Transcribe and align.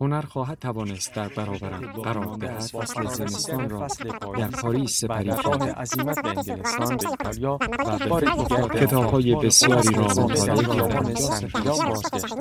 هنر 0.00 0.20
خواهد 0.20 0.58
توانست 0.58 1.14
در 1.14 1.28
برابرم 1.28 1.92
قرار 1.92 2.36
دهد. 2.36 2.60
فصل 2.60 3.06
زمستان 3.06 3.70
را 3.70 3.86
در 4.38 4.48
پاریس 4.48 5.00
سپری 5.00 5.30
کنم 5.30 5.62
عزیمت 5.62 6.22
به 6.22 6.28
انگلستان 6.28 6.96
به 6.96 7.08
ایتالیا 7.10 7.58
و 8.10 8.20
به 8.20 8.26
دیگر 8.36 8.86
کتاب‌های 8.86 9.34
بسیاری 9.34 9.94
را 9.94 10.02
مطالعه 10.04 10.76
کردم. 10.76 11.14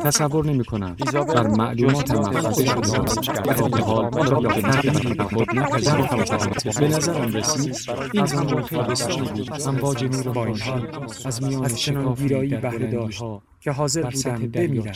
تصور 0.03 0.45
نمی 0.45 0.65
کنم 0.65 0.95
ایزابل 1.05 1.33
بر 1.33 1.47
معلوماتم 1.47 2.23
جزء 2.23 2.71
افزوده 2.71 3.05
جزء 3.05 3.21
شده 3.21 3.53
جزء 3.53 3.67
در 3.67 4.09
حال 4.09 4.27
را 4.27 4.39
به 4.39 4.61
تغییری 4.61 5.13
به 5.13 5.23
خود 5.23 5.55
نپذیرفتم 5.55 6.79
به 6.79 6.87
نظرم 6.87 7.33
رسید 7.33 7.75
این 8.13 8.25
خیلی 8.25 8.83
بسیاری 8.83 9.21
بود. 9.31 9.51
امواج 9.67 10.03
نور 10.03 10.29
با 10.33 10.45
این 10.45 10.55
خورشید 10.55 10.95
حال 10.95 11.09
از 11.25 11.43
میان 11.43 11.65
از 11.65 11.79
چنان 11.79 12.03
شکافی 12.03 12.23
ویرایی 12.23 12.49
در 12.49 12.59
بهره 12.59 12.91
داشت 12.91 13.19
بلندی‌ها 13.19 13.41
که 13.59 13.71
حاضر 13.71 14.09
بودم 14.09 14.47
بمیرم. 14.47 14.93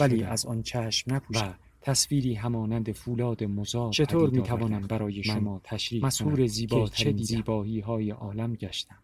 ولی 0.00 0.24
از 0.24 0.46
آن 0.46 0.62
چشم 0.62 1.14
نپوشم 1.14 1.54
تصویری 1.86 2.34
همانند 2.34 2.92
فولاد 2.92 3.44
مزار 3.44 3.92
چطور 3.92 4.30
می‌توانم 4.30 4.74
آوردم 4.74 4.86
برای 4.86 5.22
شما 5.22 5.60
تشریح 5.64 6.46
زیباترین 6.46 7.16
که 7.16 7.22
چه؟ 7.22 7.24
زیبایی 7.24 7.80
های 7.80 8.10
عالم 8.10 8.54
گشتم. 8.54 9.02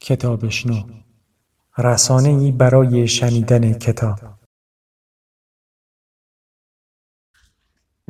کتابشنو 0.00 1.02
رسانه 1.78 2.28
ای 2.28 2.52
برای 2.52 3.08
شنیدن 3.08 3.78
کتاب. 3.78 4.18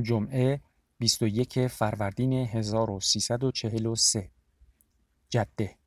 جمعه 0.02 0.60
21 0.98 1.66
فروردین 1.66 2.32
1343 2.32 4.30
جده. 5.30 5.85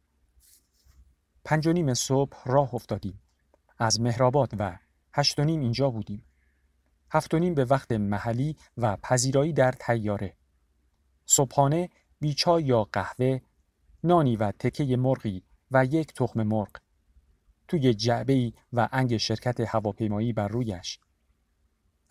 پنج 1.49 1.67
و 1.67 1.73
نیم 1.73 1.93
صبح 1.93 2.37
راه 2.45 2.75
افتادیم. 2.75 3.21
از 3.77 4.01
مهرآباد 4.01 4.53
و 4.59 4.77
هشت 5.13 5.39
و 5.39 5.43
نیم 5.43 5.59
اینجا 5.59 5.89
بودیم. 5.89 6.25
هفت 7.11 7.33
و 7.33 7.39
نیم 7.39 7.53
به 7.53 7.65
وقت 7.65 7.91
محلی 7.91 8.57
و 8.77 8.97
پذیرایی 8.97 9.53
در 9.53 9.71
تیاره 9.71 10.35
صبحانه 11.25 11.89
بی 12.19 12.33
چای 12.33 12.63
یا 12.63 12.83
قهوه 12.83 13.39
نانی 14.03 14.35
و 14.35 14.51
تکه 14.51 14.97
مرغی 14.97 15.43
و 15.71 15.85
یک 15.85 16.13
تخم 16.13 16.43
مرغ. 16.43 16.69
توی 17.67 17.93
جعبه 17.93 18.53
و 18.73 18.89
انگ 18.91 19.17
شرکت 19.17 19.59
هواپیمایی 19.59 20.33
بر 20.33 20.47
رویش. 20.47 20.99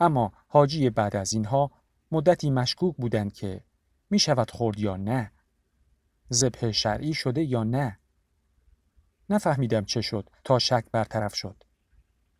اما 0.00 0.32
حاجی 0.46 0.90
بعد 0.90 1.16
از 1.16 1.32
اینها 1.32 1.70
مدتی 2.10 2.50
مشکوک 2.50 2.96
بودند 2.96 3.32
که 3.32 3.64
می 4.10 4.18
شود 4.18 4.50
خورد 4.50 4.78
یا 4.78 4.96
نه. 4.96 5.32
ذبح 6.32 6.70
شرعی 6.70 7.14
شده 7.14 7.44
یا 7.44 7.64
نه. 7.64 7.98
نفهمیدم 9.30 9.84
چه 9.84 10.00
شد 10.00 10.30
تا 10.44 10.58
شک 10.58 10.84
برطرف 10.92 11.34
شد. 11.34 11.64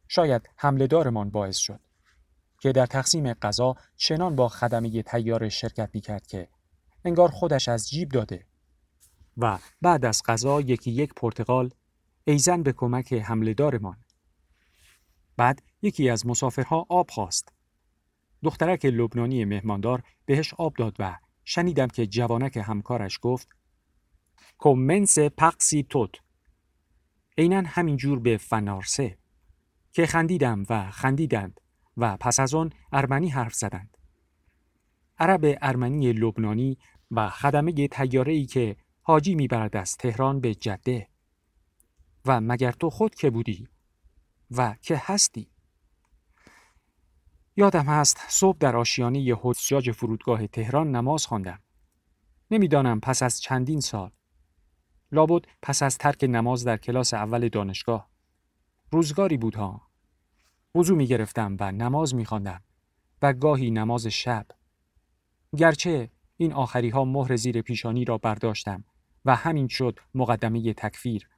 شاید 0.09 0.51
حمله 0.57 0.87
دارمان 0.87 1.31
باعث 1.31 1.57
شد 1.57 1.81
که 2.61 2.73
در 2.73 2.87
تقسیم 2.87 3.33
غذا 3.33 3.75
چنان 3.97 4.37
با 4.37 4.49
خدمه 4.49 5.03
تیار 5.03 5.49
شرکت 5.49 5.91
می 5.95 6.01
کرد 6.01 6.27
که 6.27 6.49
انگار 7.05 7.29
خودش 7.29 7.69
از 7.69 7.91
جیب 7.91 8.09
داده. 8.09 8.47
و 9.37 9.59
بعد 9.83 10.05
از 10.05 10.23
غذا 10.27 10.61
یکی 10.61 10.91
یک 10.91 11.15
پرتقال 11.15 11.71
ایزن 12.25 12.63
به 12.63 12.73
کمک 12.73 13.13
حمله 13.13 13.55
دارمان 13.55 13.97
بعد 15.37 15.63
یکی 15.83 16.11
از 16.11 16.27
مسافرها 16.27 16.87
آب 16.89 17.11
خواست. 17.11 17.53
دخترک 18.43 18.85
لبنانی 18.85 19.45
مهماندار 19.45 20.03
بهش 20.27 20.55
آب 20.55 20.75
داد 20.75 20.97
و 20.99 21.17
شنیدم 21.45 21.87
که 21.87 22.07
جوانک 22.07 22.57
همکارش 22.57 23.19
گفت 23.23 23.49
کومنس 24.59 25.19
پقسی 25.19 25.87
توت. 25.91 26.11
عینا 27.39 27.63
همینجور 27.67 28.19
به 28.19 28.37
فنارسه 28.37 29.19
که 29.93 30.07
خندیدم 30.07 30.63
و 30.71 30.91
خندیدند 30.91 31.61
و 31.97 32.17
پس 32.17 32.41
از 32.41 32.55
آن 32.55 32.73
ارمنی 32.93 33.29
حرف 33.29 33.55
زدند 33.55 33.97
عرب 35.19 35.59
ارمنی 35.63 36.13
لبنانی 36.13 36.79
و 37.11 37.31
خدمه 37.31 37.89
تیاره 37.89 38.33
ای 38.33 38.47
که 38.47 38.77
حاجی 39.03 39.35
می‌برد 39.35 39.77
از 39.77 39.97
تهران 39.97 40.41
به 40.41 40.55
جده 40.55 41.09
و 42.27 42.41
مگر 42.41 42.73
تو 42.73 42.91
خود 42.91 43.15
که 43.15 43.31
بودی 43.31 43.69
و 44.51 44.77
که 44.81 45.03
هستی 45.05 45.51
یادم 47.57 47.85
هست 47.85 48.21
صبح 48.29 48.59
در 48.59 48.77
آشیانه 48.77 49.37
حجاج 49.41 49.91
فرودگاه 49.91 50.47
تهران 50.47 50.97
نماز 50.97 51.27
خواندم. 51.27 51.59
نمی‌دانم 52.51 53.01
پس 53.01 53.23
از 53.23 53.41
چندین 53.41 53.81
سال. 53.81 54.11
لابد 55.13 55.45
پس 55.63 55.83
از 55.83 55.99
ترک 55.99 56.25
نماز 56.25 56.65
در 56.65 56.77
کلاس 56.77 57.15
اول 57.15 57.49
دانشگاه. 57.49 58.11
روزگاری 58.91 59.37
بود 59.37 59.55
ها. 59.55 59.83
وضو 60.75 60.97
می 60.97 61.07
گرفتم 61.07 61.57
و 61.61 61.73
نماز 61.73 62.15
می 62.15 62.25
خواندم 62.25 62.63
و 63.23 63.33
گاهی 63.33 63.71
نماز 63.71 64.07
شب. 64.07 64.47
گرچه 65.57 66.11
این 66.37 66.53
آخری 66.53 66.89
ها 66.89 67.05
مهر 67.05 67.37
زیر 67.37 67.63
پیشانی 67.63 68.05
را 68.05 68.19
برداشتم 68.19 68.85
و 69.25 69.37
همین 69.37 69.69
شد 69.69 69.99
مقدمه 70.15 70.73
تکفیر. 70.73 71.29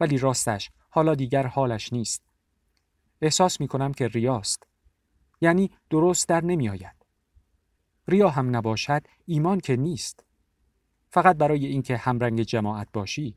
ولی 0.00 0.18
راستش 0.18 0.70
حالا 0.90 1.14
دیگر 1.14 1.46
حالش 1.46 1.92
نیست. 1.92 2.22
احساس 3.22 3.60
می 3.60 3.68
کنم 3.68 3.92
که 3.92 4.08
ریاست. 4.08 4.66
یعنی 5.40 5.70
درست 5.90 6.28
در 6.28 6.44
نمی 6.44 6.68
آید. 6.68 6.96
ریا 8.08 8.28
هم 8.28 8.56
نباشد 8.56 9.02
ایمان 9.26 9.60
که 9.60 9.76
نیست. 9.76 10.25
فقط 11.16 11.36
برای 11.36 11.66
اینکه 11.66 11.96
همرنگ 11.96 12.42
جماعت 12.42 12.88
باشی. 12.92 13.34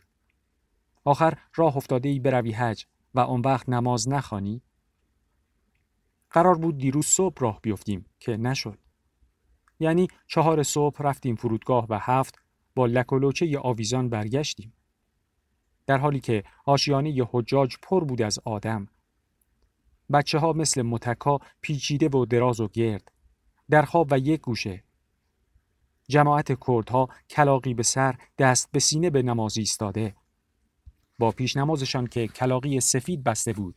آخر 1.04 1.34
راه 1.56 1.78
افتاده 1.78 2.10
ای 2.10 2.20
بروی 2.20 2.52
حج 2.52 2.86
و 3.14 3.20
آن 3.20 3.42
وقت 3.42 3.70
نماز 3.70 4.10
نخوانی. 4.10 4.62
قرار 6.32 6.58
بود 6.58 6.78
دیروز 6.78 7.06
صبح 7.06 7.36
راه 7.40 7.60
بیفتیم 7.62 8.06
که 8.20 8.38
نشد. 8.38 8.80
یعنی 9.80 10.08
چهار 10.28 10.64
صبح 10.64 11.02
رفتیم 11.02 11.36
فرودگاه 11.36 11.86
و 11.90 12.00
هفت 12.02 12.40
با 12.76 12.86
لکولوچه 12.86 13.60
آویزان 13.60 14.10
برگشتیم. 14.10 14.74
در 15.86 15.98
حالی 15.98 16.20
که 16.20 16.44
آشیانه 16.66 17.12
ی 17.12 17.24
حجاج 17.32 17.76
پر 17.82 18.04
بود 18.04 18.22
از 18.22 18.40
آدم 18.46 18.88
بچه 20.14 20.40
ها 20.40 20.54
مثل 20.54 20.82
متکا 20.82 21.40
پیچیده 21.62 22.10
و 22.10 22.26
دراز 22.26 22.60
و 22.60 22.68
گرد 22.68 23.12
در 23.70 23.82
خواب 23.82 24.08
و 24.12 24.18
یک 24.18 24.42
گوشه 24.42 24.84
جماعت 26.10 26.60
کردها 26.68 27.10
کلاقی 27.30 27.74
به 27.74 27.84
سر 27.84 28.16
دست 28.38 28.72
به 28.72 28.80
سینه 28.80 29.10
به 29.10 29.22
نماز 29.22 29.58
ایستاده. 29.58 30.16
با 31.20 31.32
پیش 31.32 31.58
نمازشان 31.58 32.08
که 32.08 32.28
کلاقی 32.28 32.80
سفید 32.80 33.24
بسته 33.24 33.54
بود. 33.54 33.76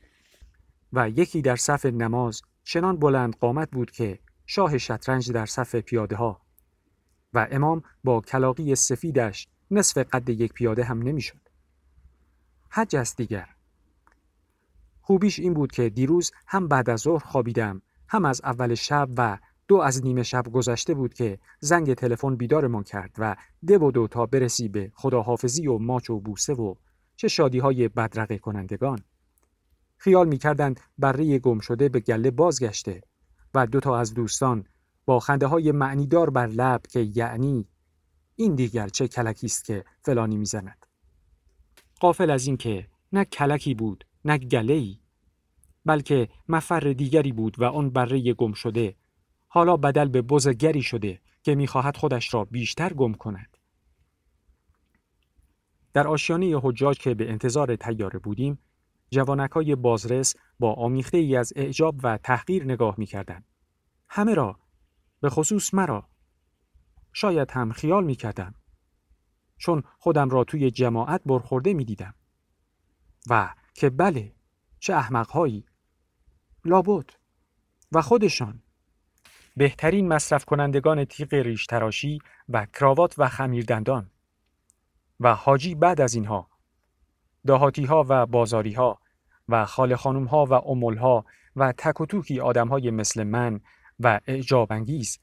و 0.93 1.09
یکی 1.09 1.43
در 1.43 1.57
صف 1.57 1.87
نماز 1.87 2.43
چنان 2.65 2.97
بلند 2.97 3.37
قامت 3.37 3.71
بود 3.71 3.91
که 3.91 4.19
شاه 4.47 4.79
شطرنج 4.79 5.33
در 5.33 5.47
صف 5.47 5.75
پیاده 5.75 6.17
ها 6.17 6.41
و 7.33 7.49
امام 7.51 7.83
با 8.05 8.21
کلاقی 8.21 8.75
سفیدش 8.75 9.49
نصف 9.71 9.99
قد 9.99 10.29
یک 10.29 10.53
پیاده 10.53 10.85
هم 10.85 11.03
نمی‌شد. 11.03 11.41
حج 12.69 12.97
است 12.97 13.17
دیگر. 13.17 13.49
خوبیش 15.01 15.39
این 15.39 15.55
بود 15.55 15.73
که 15.73 15.89
دیروز 15.89 16.33
هم 16.47 16.69
بعد 16.69 16.91
از 16.91 17.01
ظهر 17.01 17.25
خوابیدم 17.25 17.83
هم 18.09 18.25
از 18.25 18.41
اول 18.45 18.75
شب 18.75 19.09
و 19.17 19.39
دو 19.73 19.79
از 19.79 20.05
نیمه 20.05 20.23
شب 20.23 20.53
گذشته 20.53 20.95
بود 20.95 21.15
که 21.15 21.39
زنگ 21.61 21.95
تلفن 21.95 22.37
بیدارمان 22.37 22.83
کرد 22.83 23.15
و 23.19 23.37
ده 23.67 23.79
و 23.79 23.91
دو 23.91 24.09
تا 24.09 24.27
برسی 24.27 24.69
به 24.69 24.93
خداحافظی 24.95 25.67
و 25.67 25.79
ماچ 25.79 26.11
و 26.11 26.21
بوسه 26.21 26.55
و 26.55 26.75
چه 27.17 27.29
شادی 27.29 27.59
های 27.59 27.89
بدرقه 27.89 28.39
کنندگان. 28.39 28.99
خیال 29.97 30.29
می 30.29 30.39
کردند 30.39 30.81
بره 30.99 31.39
گم 31.39 31.59
شده 31.59 31.89
به 31.89 32.01
گله 32.01 32.31
بازگشته 32.31 33.03
و 33.55 33.67
دو 33.67 33.81
تا 33.81 33.99
از 33.99 34.15
دوستان 34.15 34.65
با 35.05 35.21
خنده 35.21 35.47
های 35.47 35.73
معنیدار 35.73 36.31
بر 36.31 36.47
لب 36.47 36.83
که 36.91 37.01
یعنی 37.01 37.69
این 38.37 38.55
دیگر 38.55 38.89
چه 38.89 39.09
کلکی 39.09 39.47
است 39.47 39.65
که 39.65 39.85
فلانی 40.03 40.37
می‌زند. 40.37 40.87
قافل 42.01 42.31
از 42.31 42.47
این 42.47 42.57
که 42.57 42.87
نه 43.13 43.25
کلکی 43.25 43.75
بود 43.75 44.05
نه 44.25 44.39
گله‌ای 44.39 44.99
بلکه 45.85 46.29
مفر 46.49 46.81
دیگری 46.81 47.33
بود 47.33 47.61
و 47.61 47.65
آن 47.65 47.91
بره 47.91 48.33
گم 48.33 48.53
شده 48.53 49.02
حالا 49.55 49.77
بدل 49.77 50.09
به 50.09 50.23
بزگری 50.23 50.83
شده 50.83 51.21
که 51.43 51.55
می‌خواهد 51.55 51.97
خودش 51.97 52.35
را 52.35 52.45
بیشتر 52.45 52.93
گم 52.93 53.13
کند 53.13 53.57
در 55.93 56.09
آشیانه 56.09 56.61
حجاج 56.63 56.99
که 56.99 57.15
به 57.15 57.31
انتظار 57.31 57.77
تیاره 57.77 58.19
بودیم 58.19 58.59
جوانک 59.11 59.51
های 59.51 59.75
بازرس 59.75 60.35
با 60.59 60.75
آمیخته 60.75 61.19
ای 61.19 61.37
از 61.37 61.53
اعجاب 61.57 62.01
و 62.03 62.19
تحقیر 62.19 62.65
نگاه 62.65 62.95
می‌کردند 62.99 63.45
همه 64.09 64.35
را 64.35 64.61
به 65.21 65.31
خصوص 65.31 65.75
مرا 65.75 66.09
شاید 67.13 67.51
هم 67.51 67.73
خیال 67.73 68.05
می 68.05 68.15
کردم. 68.15 68.55
چون 69.59 69.83
خودم 69.99 70.31
را 70.31 70.45
توی 70.45 70.71
جماعت 70.71 71.23
برخورده 71.27 71.75
می 71.75 71.85
دیدم. 71.85 72.15
و 73.31 73.55
که 73.75 73.91
بله 73.91 74.35
چه 74.79 74.95
احمقهایی 74.95 75.67
لابد 76.65 77.11
و 77.93 78.03
خودشان 78.03 78.62
بهترین 79.57 80.09
مصرف 80.09 80.45
کنندگان 80.45 81.05
تیغ 81.05 81.35
ریش 81.35 81.67
تراشی 81.67 82.19
و 82.49 82.67
کراوات 82.67 83.15
و 83.19 83.29
خمیردندان. 83.29 84.11
و 85.21 85.35
حاجی 85.35 85.75
بعد 85.75 86.01
از 86.01 86.15
اینها 86.15 86.51
دهاتی 87.47 87.85
ها 87.85 88.07
و 88.09 88.27
بازاری 88.27 88.73
ها 88.73 88.99
و 89.49 89.65
خال 89.65 89.97
خانم 89.97 90.25
ها 90.25 90.45
و 90.45 90.53
امول 90.53 90.97
ها 90.97 91.25
و 91.57 91.73
تک 91.73 92.01
و 92.01 92.07
توکی 92.07 92.41
آدم 92.41 92.69
های 92.69 92.91
مثل 92.91 93.23
من 93.23 93.61
و 94.01 94.21
اعجاب 94.27 94.73
انگیز 94.73 95.19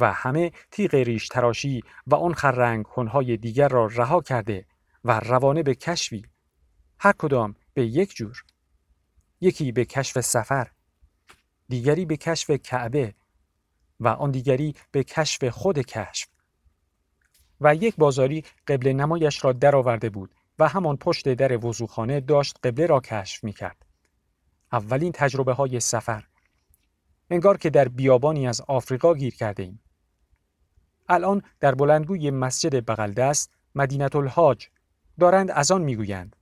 و 0.00 0.12
همه 0.12 0.52
تیغ 0.70 0.94
ریش 0.94 1.28
تراشی 1.28 1.82
و 2.06 2.14
آن 2.14 2.34
خرنگ 2.34 2.84
هنهای 2.96 3.36
دیگر 3.36 3.68
را 3.68 3.86
رها 3.86 4.20
کرده 4.20 4.66
و 5.04 5.20
روانه 5.20 5.62
به 5.62 5.74
کشفی. 5.74 6.26
هر 6.98 7.12
کدام 7.12 7.54
به 7.74 7.86
یک 7.86 8.14
جور. 8.14 8.44
یکی 9.40 9.72
به 9.72 9.84
کشف 9.84 10.20
سفر 10.20 10.70
دیگری 11.68 12.04
به 12.04 12.16
کشف 12.16 12.50
کعبه 12.50 13.14
و 14.00 14.08
آن 14.08 14.30
دیگری 14.30 14.74
به 14.90 15.04
کشف 15.04 15.44
خود 15.44 15.78
کشف 15.78 16.28
و 17.60 17.74
یک 17.74 17.96
بازاری 17.96 18.44
قبل 18.66 18.92
نمایش 18.92 19.44
را 19.44 19.52
درآورده 19.52 20.10
بود 20.10 20.34
و 20.58 20.68
همان 20.68 20.96
پشت 20.96 21.28
در 21.28 21.66
وضوخانه 21.66 22.20
داشت 22.20 22.58
قبله 22.64 22.86
را 22.86 23.00
کشف 23.00 23.44
می 23.44 23.52
کرد. 23.52 23.86
اولین 24.72 25.12
تجربه 25.12 25.52
های 25.52 25.80
سفر 25.80 26.24
انگار 27.30 27.56
که 27.56 27.70
در 27.70 27.88
بیابانی 27.88 28.48
از 28.48 28.60
آفریقا 28.60 29.14
گیر 29.14 29.34
کرده 29.34 29.62
ایم. 29.62 29.80
الان 31.08 31.42
در 31.60 31.74
بلندگوی 31.74 32.30
مسجد 32.30 32.86
بغلدست 32.86 33.50
مدینت 33.74 34.16
الحاج 34.16 34.68
دارند 35.20 35.50
از 35.50 35.70
آن 35.70 35.82
می‌گویند 35.82 36.36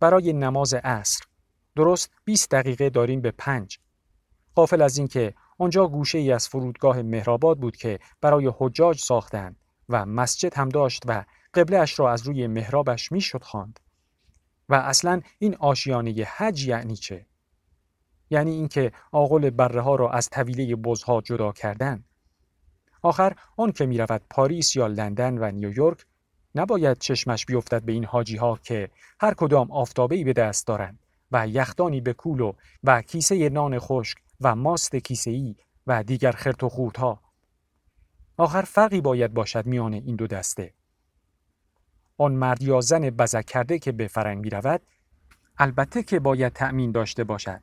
برای 0.00 0.32
نماز 0.32 0.74
عصر 0.74 1.24
درست 1.76 2.10
20 2.24 2.50
دقیقه 2.50 2.90
داریم 2.90 3.20
به 3.20 3.30
پنج 3.30 3.78
قافل 4.54 4.82
از 4.82 4.98
اینکه 4.98 5.34
آنجا 5.62 5.86
گوشه 5.86 6.18
ای 6.18 6.32
از 6.32 6.48
فرودگاه 6.48 7.02
مهرآباد 7.02 7.58
بود 7.58 7.76
که 7.76 7.98
برای 8.20 8.52
حجاج 8.58 9.00
ساختند 9.00 9.56
و 9.88 10.06
مسجد 10.06 10.54
هم 10.54 10.68
داشت 10.68 11.02
و 11.06 11.24
قبله 11.54 11.78
اش 11.78 11.98
را 11.98 12.12
از 12.12 12.22
روی 12.22 12.46
محرابش 12.46 13.12
می‌شد 13.12 13.42
خواند. 13.42 13.80
و 14.68 14.74
اصلا 14.74 15.20
این 15.38 15.54
آشیانه 15.54 16.26
حج 16.36 16.66
یعنی 16.66 16.96
چه؟ 16.96 17.26
یعنی 18.30 18.50
اینکه 18.50 18.92
آغل 19.12 19.50
بره 19.50 19.80
ها 19.80 19.94
را 19.94 20.10
از 20.10 20.30
طویله 20.30 20.76
بزها 20.76 21.20
جدا 21.20 21.52
کردن. 21.52 22.04
آخر 23.02 23.36
آن 23.56 23.72
که 23.72 23.86
می 23.86 23.98
رود 23.98 24.22
پاریس 24.30 24.76
یا 24.76 24.86
لندن 24.86 25.38
و 25.38 25.50
نیویورک 25.50 26.06
نباید 26.54 26.98
چشمش 26.98 27.46
بیفتد 27.46 27.82
به 27.82 27.92
این 27.92 28.04
حاجی 28.04 28.36
ها 28.36 28.58
که 28.62 28.90
هر 29.20 29.34
کدام 29.34 29.72
آفتابه 29.72 30.24
به 30.24 30.32
دست 30.32 30.66
دارند 30.66 30.98
و 31.32 31.48
یختانی 31.48 32.00
به 32.00 32.12
کولو 32.12 32.52
و 32.84 33.02
کیسه 33.02 33.48
نان 33.48 33.78
خشک 33.78 34.18
و 34.42 34.54
ماست 34.54 34.96
کیسه 34.96 35.30
ای 35.30 35.56
و 35.86 36.02
دیگر 36.02 36.32
خرت 36.32 36.62
و 36.62 36.90
ها 36.98 37.20
آخر 38.36 38.62
فرقی 38.62 39.00
باید 39.00 39.34
باشد 39.34 39.66
میان 39.66 39.92
این 39.92 40.16
دو 40.16 40.26
دسته. 40.26 40.74
آن 42.18 42.32
مرد 42.32 42.62
یا 42.62 42.80
زن 42.80 43.10
بزک 43.10 43.44
کرده 43.46 43.78
که 43.78 43.92
به 43.92 44.08
فرنگ 44.08 44.44
می 44.44 44.50
رود 44.50 44.80
البته 45.58 46.02
که 46.02 46.20
باید 46.20 46.52
تأمین 46.52 46.92
داشته 46.92 47.24
باشد 47.24 47.62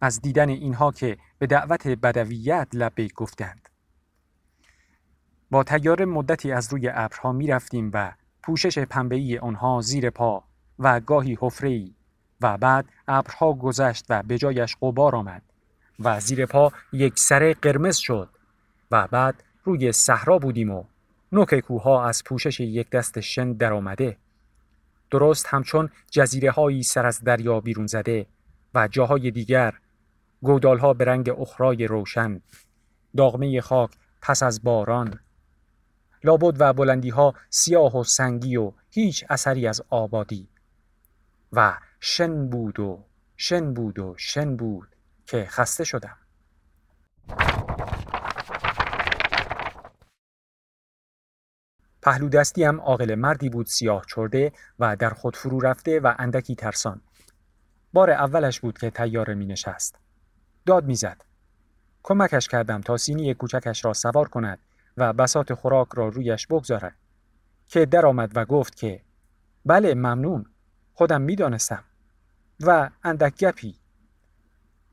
از 0.00 0.20
دیدن 0.20 0.48
اینها 0.48 0.92
که 0.92 1.18
به 1.38 1.46
دعوت 1.46 1.88
بدویت 1.88 2.68
لبه 2.72 3.08
گفتند. 3.08 3.68
با 5.50 5.64
تیار 5.64 6.04
مدتی 6.04 6.52
از 6.52 6.72
روی 6.72 6.90
ابرها 6.94 7.32
می 7.32 7.46
رفتیم 7.46 7.90
و 7.94 8.12
پوشش 8.42 8.78
پنبه‌ای 8.78 9.38
آنها 9.38 9.80
زیر 9.80 10.10
پا 10.10 10.44
و 10.78 11.00
گاهی 11.00 11.38
حفره‌ای 11.40 11.94
و 12.40 12.58
بعد 12.58 12.88
ابرها 13.08 13.52
گذشت 13.52 14.06
و 14.08 14.22
به 14.22 14.38
جایش 14.38 14.76
غبار 14.80 15.16
آمد. 15.16 15.42
و 16.00 16.20
زیر 16.20 16.46
پا 16.46 16.72
یک 16.92 17.18
سره 17.18 17.54
قرمز 17.54 17.96
شد 17.96 18.28
و 18.90 19.08
بعد 19.10 19.42
روی 19.64 19.92
صحرا 19.92 20.38
بودیم 20.38 20.70
و 20.70 20.84
نوک 21.32 21.60
کوها 21.60 22.04
از 22.04 22.24
پوشش 22.24 22.60
یک 22.60 22.90
دست 22.90 23.20
شن 23.20 23.52
در 23.52 23.72
آمده. 23.72 24.16
درست 25.10 25.46
همچون 25.48 25.90
جزیره 26.10 26.50
هایی 26.50 26.82
سر 26.82 27.06
از 27.06 27.20
دریا 27.24 27.60
بیرون 27.60 27.86
زده 27.86 28.26
و 28.74 28.88
جاهای 28.88 29.30
دیگر. 29.30 29.74
گودال 30.42 30.78
ها 30.78 30.94
به 30.94 31.04
رنگ 31.04 31.30
اخرای 31.40 31.86
روشن. 31.86 32.40
داغمه 33.16 33.60
خاک 33.60 33.90
پس 34.22 34.42
از 34.42 34.62
باران. 34.62 35.20
لابد 36.24 36.60
و 36.60 36.72
بلندی 36.72 37.10
ها 37.10 37.34
سیاه 37.50 37.96
و 37.96 38.04
سنگی 38.04 38.56
و 38.56 38.72
هیچ 38.90 39.24
اثری 39.30 39.66
از 39.66 39.82
آبادی. 39.90 40.48
و 41.52 41.78
شن 42.00 42.48
بود 42.48 42.80
و 42.80 43.04
شن 43.36 43.74
بود 43.74 43.98
و 43.98 44.14
شن 44.16 44.56
بود. 44.56 44.88
که 45.28 45.44
خسته 45.44 45.84
شدم. 45.84 46.16
پهلو 52.02 52.28
دستی 52.28 52.64
هم 52.64 52.80
عاقل 52.80 53.14
مردی 53.14 53.48
بود 53.48 53.66
سیاه 53.66 54.04
چرده 54.08 54.52
و 54.78 54.96
در 54.96 55.10
خود 55.10 55.36
فرو 55.36 55.60
رفته 55.60 56.00
و 56.00 56.14
اندکی 56.18 56.54
ترسان. 56.54 57.00
بار 57.92 58.10
اولش 58.10 58.60
بود 58.60 58.78
که 58.78 58.90
تیاره 58.90 59.34
می 59.34 59.46
نشست. 59.46 59.98
داد 60.66 60.84
می‌زد 60.84 61.24
کمکش 62.02 62.48
کردم 62.48 62.80
تا 62.80 62.96
سینی 62.96 63.34
کوچکش 63.34 63.84
را 63.84 63.92
سوار 63.92 64.28
کند 64.28 64.58
و 64.96 65.12
بسات 65.12 65.54
خوراک 65.54 65.88
را 65.94 66.08
رویش 66.08 66.46
بگذارد. 66.46 66.96
که 67.68 67.86
در 67.86 68.06
آمد 68.06 68.32
و 68.36 68.44
گفت 68.44 68.76
که 68.76 69.02
بله 69.66 69.94
ممنون 69.94 70.46
خودم 70.94 71.20
می‌دانستم 71.20 71.84
و 72.60 72.90
اندک 73.02 73.36
گپی 73.38 73.78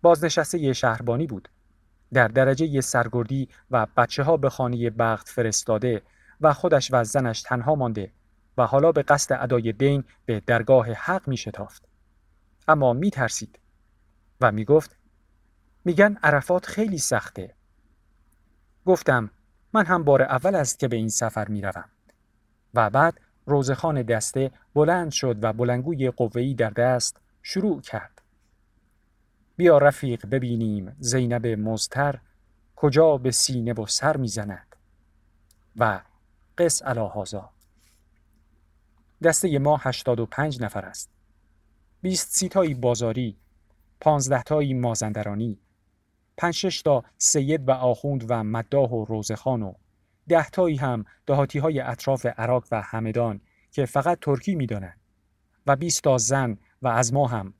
بازنشسته 0.05 0.73
شهربانی 0.73 1.27
بود 1.27 1.49
در 2.13 2.27
درجه 2.27 2.81
سرگردی 2.81 3.49
و 3.71 3.87
بچه 3.97 4.23
ها 4.23 4.37
به 4.37 4.49
خانه 4.49 4.89
بخت 4.89 5.29
فرستاده 5.29 6.01
و 6.41 6.53
خودش 6.53 6.89
و 6.93 7.03
زنش 7.03 7.41
تنها 7.41 7.75
مانده 7.75 8.11
و 8.57 8.65
حالا 8.65 8.91
به 8.91 9.01
قصد 9.01 9.37
ادای 9.41 9.71
دین 9.71 10.03
به 10.25 10.41
درگاه 10.45 10.91
حق 10.91 11.27
می 11.27 11.37
شتافت. 11.37 11.87
اما 12.67 12.93
می 12.93 13.11
ترسید 13.11 13.59
و 14.41 14.51
می 14.51 14.65
گفت 14.65 14.95
میگن 15.85 16.17
عرفات 16.23 16.65
خیلی 16.65 16.97
سخته. 16.97 17.53
گفتم 18.85 19.29
من 19.73 19.85
هم 19.85 20.03
بار 20.03 20.21
اول 20.21 20.55
است 20.55 20.79
که 20.79 20.87
به 20.87 20.95
این 20.95 21.09
سفر 21.09 21.47
می 21.47 21.61
روم. 21.61 21.89
و 22.73 22.89
بعد 22.89 23.19
روزخان 23.45 24.01
دسته 24.01 24.51
بلند 24.73 25.11
شد 25.11 25.43
و 25.43 25.53
بلنگوی 25.53 26.11
قوهی 26.11 26.55
در 26.55 26.69
دست 26.69 27.21
شروع 27.43 27.81
کرد. 27.81 28.14
بیا 29.57 29.77
رفیق 29.77 30.25
ببینیم 30.25 30.95
زینب 30.99 31.47
مزتر 31.47 32.19
کجا 32.75 33.17
به 33.17 33.31
سینه 33.31 33.73
و 33.73 33.85
سر 33.85 34.17
می‌زند. 34.17 34.75
و 35.75 36.01
قص 36.57 36.81
هازا 36.83 37.49
دسته 39.23 39.59
ما 39.59 39.77
85 39.77 40.61
نفر 40.61 40.85
است. 40.85 41.09
20 42.01 42.35
سیتایی 42.35 42.73
بازاری 42.73 43.37
15 43.99 44.43
تایی 44.43 44.73
مازندرانی 44.73 45.59
5 46.37 46.83
تا 46.83 47.03
سید 47.17 47.67
و 47.67 47.71
آخوند 47.71 48.25
و 48.29 48.43
مداح 48.43 48.89
و 48.89 49.05
روزخان 49.05 49.61
و 49.61 49.73
ده 50.27 50.49
تایی 50.49 50.75
هم 50.75 51.05
دهاتی 51.25 51.59
های 51.59 51.79
اطراف 51.79 52.25
عراق 52.25 52.67
و 52.71 52.81
همدان 52.81 53.41
که 53.71 53.85
فقط 53.85 54.19
ترکی 54.21 54.55
می‌دانند 54.55 54.99
و 55.67 55.75
20 55.75 56.03
تا 56.03 56.17
زن 56.17 56.57
و 56.81 56.87
از 56.87 57.13
ما 57.13 57.27
هم 57.27 57.53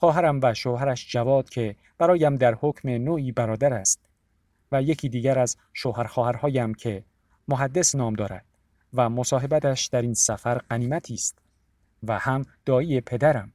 خواهرم 0.00 0.40
و 0.42 0.54
شوهرش 0.54 1.12
جواد 1.12 1.48
که 1.48 1.76
برایم 1.98 2.36
در 2.36 2.54
حکم 2.54 2.88
نوعی 2.88 3.32
برادر 3.32 3.72
است 3.72 4.00
و 4.72 4.82
یکی 4.82 5.08
دیگر 5.08 5.38
از 5.38 5.56
شوهر 5.74 6.04
خواهرهایم 6.04 6.74
که 6.74 7.04
محدث 7.48 7.94
نام 7.94 8.14
دارد 8.14 8.44
و 8.94 9.10
مصاحبتش 9.10 9.86
در 9.86 10.02
این 10.02 10.14
سفر 10.14 10.58
قنیمتی 10.58 11.14
است 11.14 11.38
و 12.02 12.18
هم 12.18 12.44
دایی 12.64 13.00
پدرم. 13.00 13.52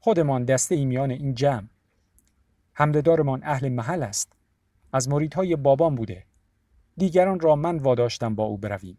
خودمان 0.00 0.44
دسته 0.44 0.74
ای 0.74 0.98
این 0.98 1.34
جمع. 1.34 1.66
همددارمان 2.74 3.40
اهل 3.44 3.68
محل 3.68 4.02
است. 4.02 4.32
از 4.92 5.08
مریدهای 5.08 5.56
بابام 5.56 5.94
بوده. 5.94 6.24
دیگران 6.96 7.40
را 7.40 7.56
من 7.56 7.78
واداشتم 7.78 8.34
با 8.34 8.44
او 8.44 8.58
برویم. 8.58 8.98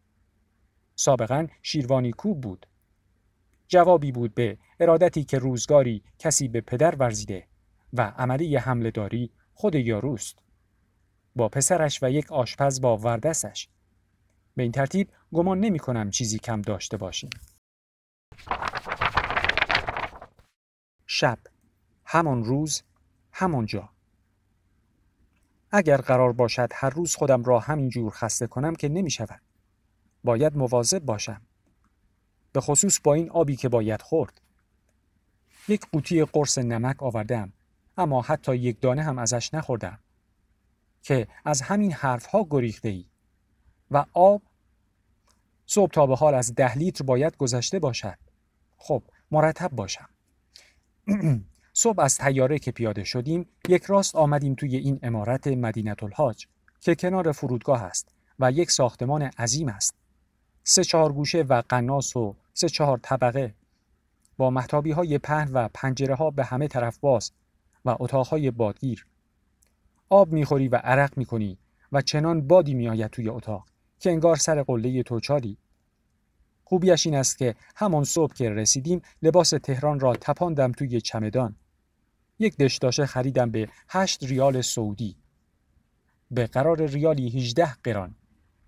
سابقا 0.96 1.48
شیروانی 1.62 2.12
کوب 2.12 2.42
بود. 2.42 2.66
جوابی 3.68 4.12
بود 4.12 4.36
به 4.36 4.58
ارادتی 4.80 5.24
که 5.24 5.40
روزگاری 5.40 6.04
کسی 6.20 6.48
به 6.48 6.62
پدر 6.62 6.96
ورزیده 6.96 7.48
و 7.94 8.02
عملی 8.02 8.58
حمله 8.58 8.92
داری 8.92 9.32
خود 9.54 9.76
یاروست. 9.76 10.40
با 11.36 11.50
پسرش 11.50 12.04
و 12.04 12.10
یک 12.10 12.32
آشپز 12.32 12.82
با 12.82 12.98
وردستش. 12.98 13.70
به 14.56 14.64
این 14.64 14.72
ترتیب 14.72 15.10
گمان 15.34 15.60
نمی 15.60 15.80
کنم 15.80 16.10
چیزی 16.10 16.40
کم 16.40 16.62
داشته 16.62 16.98
باشیم. 16.98 17.30
شب. 21.06 21.40
همان 22.06 22.44
روز 22.44 22.84
همان 23.32 23.66
جا. 23.66 23.90
اگر 25.72 25.98
قرار 25.98 26.34
باشد 26.34 26.70
هر 26.74 26.90
روز 26.90 27.16
خودم 27.16 27.44
را 27.44 27.60
همین 27.60 27.90
جور 27.90 28.12
خسته 28.12 28.48
کنم 28.48 28.76
که 28.76 28.90
نمی 28.90 29.12
شود. 29.12 29.42
باید 30.24 30.58
مواظب 30.58 31.00
باشم. 31.00 31.42
به 32.56 32.62
خصوص 32.62 33.00
با 33.04 33.14
این 33.14 33.30
آبی 33.30 33.56
که 33.56 33.70
باید 33.70 34.02
خورد. 34.02 34.42
یک 35.68 35.86
قوطی 35.92 36.26
قرص 36.26 36.58
نمک 36.58 37.04
آوردم 37.04 37.54
اما 37.98 38.22
حتی 38.22 38.56
یک 38.56 38.82
دانه 38.82 39.04
هم 39.04 39.20
ازش 39.20 39.54
نخوردم. 39.54 40.00
که 41.02 41.28
از 41.46 41.62
همین 41.62 41.92
حرف 41.92 42.26
ها 42.26 42.48
گریخته 42.50 42.90
ای 42.90 43.06
و 43.92 44.06
آب 44.14 44.42
صبح 45.66 45.92
تا 45.92 46.06
به 46.06 46.16
حال 46.16 46.34
از 46.34 46.56
ده 46.56 46.78
لیتر 46.78 47.04
باید 47.04 47.38
گذشته 47.38 47.80
باشد. 47.80 48.18
خب 48.78 49.04
مرتب 49.32 49.70
باشم. 49.70 50.10
صبح 51.74 52.02
از 52.02 52.18
تیاره 52.18 52.60
که 52.60 52.72
پیاده 52.72 53.04
شدیم 53.04 53.50
یک 53.68 53.84
راست 53.84 54.16
آمدیم 54.16 54.56
توی 54.56 54.76
این 54.76 55.00
امارت 55.04 55.48
مدینت 55.48 56.04
الحاج 56.04 56.48
که 56.82 56.96
کنار 56.96 57.32
فرودگاه 57.32 57.84
است 57.84 58.16
و 58.40 58.52
یک 58.52 58.72
ساختمان 58.72 59.22
عظیم 59.22 59.68
است. 59.68 59.96
سه 60.64 60.84
چهار 60.84 61.14
گوشه 61.14 61.42
و 61.42 61.62
قناس 61.70 62.16
و 62.16 62.36
سه 62.58 62.70
چهار 62.70 62.98
طبقه 62.98 63.54
با 64.38 64.50
محتابی 64.50 64.92
های 64.92 65.18
پهن 65.18 65.52
و 65.54 65.70
پنجره 65.74 66.16
ها 66.16 66.32
به 66.32 66.44
همه 66.44 66.68
طرف 66.68 66.98
باز 66.98 67.32
و 67.86 67.96
اتاقهای 68.00 68.52
بادگیر. 68.52 69.06
آب 70.10 70.32
می‌خوری 70.32 70.68
و 70.68 70.76
عرق 70.76 71.18
می‌کنی 71.18 71.58
و 71.92 72.02
چنان 72.02 72.48
بادی 72.48 72.74
میآید 72.74 73.12
توی 73.12 73.30
اتاق 73.30 73.66
که 74.00 74.12
انگار 74.12 74.36
سر 74.36 74.64
قله 74.64 75.04
توچالی. 75.04 75.58
خوبیش 76.64 77.06
این 77.06 77.16
است 77.16 77.38
که 77.38 77.56
همان 77.76 78.04
صبح 78.04 78.34
که 78.34 78.50
رسیدیم 78.50 79.02
لباس 79.22 79.50
تهران 79.50 80.00
را 80.00 80.16
تپاندم 80.16 80.72
توی 80.72 81.02
چمدان. 81.02 81.56
یک 82.40 82.58
دشداشه 82.58 83.06
خریدم 83.06 83.52
به 83.52 83.70
هشت 83.90 84.24
ریال 84.24 84.62
سعودی. 84.62 85.16
به 86.32 86.48
قرار 86.48 86.86
ریالی 86.86 87.30
18 87.30 87.74
قران 87.84 88.16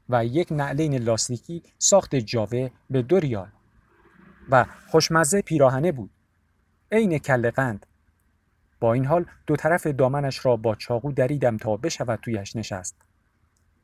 و 0.10 0.26
یک 0.26 0.52
نعلین 0.52 0.96
لاستیکی 0.96 1.64
ساخت 1.78 2.16
جاوه 2.16 2.70
به 2.90 3.02
دو 3.02 3.20
ریال. 3.20 3.52
و 4.50 4.66
خوشمزه 4.88 5.42
پیراهنه 5.42 5.92
بود. 5.92 6.10
عین 6.92 7.18
کل 7.18 7.50
قند. 7.52 7.86
با 8.80 8.94
این 8.94 9.06
حال 9.06 9.26
دو 9.48 9.56
طرف 9.56 9.88
دامنش 9.88 10.46
را 10.46 10.56
با 10.56 10.76
چاقو 10.76 11.12
دریدم 11.12 11.58
تا 11.58 11.78
بشود 11.78 12.20
تویش 12.20 12.56
نشست. 12.56 12.96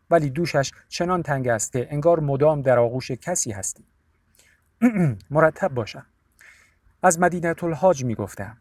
ولی 0.09 0.29
دوشش 0.29 0.71
چنان 0.89 1.23
تنگ 1.23 1.47
است 1.47 1.71
که 1.71 1.87
انگار 1.91 2.19
مدام 2.19 2.61
در 2.61 2.79
آغوش 2.79 3.11
کسی 3.11 3.51
هستی. 3.51 3.83
مرتب 5.31 5.67
باشم. 5.67 6.05
از 7.03 7.19
مدینت 7.19 7.63
الحاج 7.63 8.05
می 8.05 8.15
گفتم. 8.15 8.57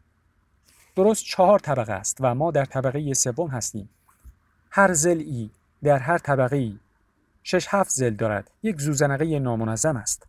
درست 0.97 1.25
چهار 1.25 1.59
طبقه 1.59 1.93
است 1.93 2.17
و 2.21 2.35
ما 2.35 2.51
در 2.51 2.65
طبقه 2.65 3.15
سوم 3.15 3.49
هستیم. 3.49 3.89
هر 4.71 4.93
زلی 4.93 5.51
در 5.83 5.99
هر 5.99 6.19
طبقه 6.19 6.73
شش 7.43 7.67
هفت 7.71 7.91
زل 7.91 8.15
دارد. 8.15 8.51
یک 8.63 8.81
زوزنقه 8.81 9.39
نامنظم 9.39 9.97
است. 9.97 10.27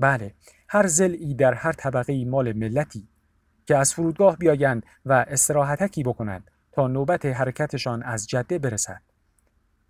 بله 0.00 0.34
هر 0.68 0.86
زلی 0.86 1.34
در 1.34 1.54
هر 1.54 1.72
طبقه 1.72 2.24
مال 2.24 2.52
ملتی 2.52 3.08
که 3.66 3.76
از 3.76 3.94
فرودگاه 3.94 4.36
بیایند 4.36 4.86
و 5.04 5.12
استراحتکی 5.28 6.02
بکنند 6.02 6.50
تا 6.72 6.88
نوبت 6.88 7.26
حرکتشان 7.26 8.02
از 8.02 8.26
جده 8.26 8.58
برسد. 8.58 9.02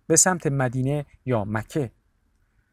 به 0.07 0.15
سمت 0.15 0.47
مدینه 0.47 1.05
یا 1.25 1.45
مکه. 1.45 1.91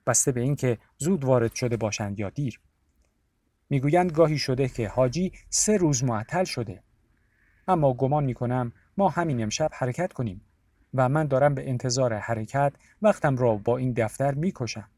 بسته 0.06 0.32
به 0.32 0.40
اینکه 0.40 0.78
زود 0.98 1.24
وارد 1.24 1.54
شده 1.54 1.76
باشند 1.76 2.18
یا 2.18 2.30
دیر. 2.30 2.60
می‌گویند 3.70 4.12
گاهی 4.12 4.38
شده 4.38 4.68
که 4.68 4.88
حاجی 4.88 5.32
سه 5.50 5.76
روز 5.76 6.04
معطل 6.04 6.44
شده. 6.44 6.82
اما 7.68 7.94
گمان 7.94 8.24
می‌کنم 8.24 8.72
ما 8.96 9.08
همین 9.08 9.42
امشب 9.42 9.70
حرکت 9.72 10.12
کنیم 10.12 10.40
و 10.94 11.08
من 11.08 11.26
دارم 11.26 11.54
به 11.54 11.68
انتظار 11.68 12.14
حرکت 12.14 12.72
وقتم 13.02 13.36
را 13.36 13.56
با 13.56 13.76
این 13.76 13.92
دفتر 13.92 14.34
می‌کشم. 14.34 14.88